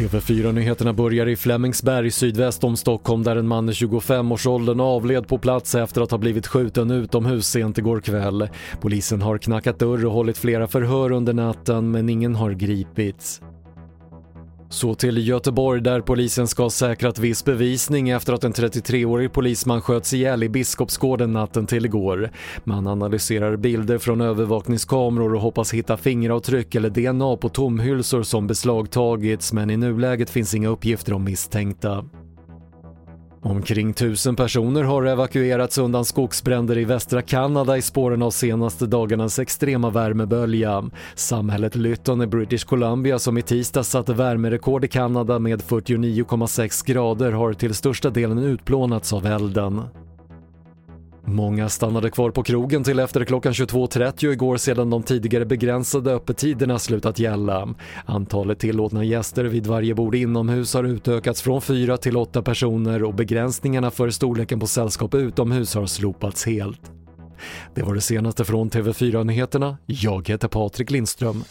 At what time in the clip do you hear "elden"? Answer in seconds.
49.26-49.82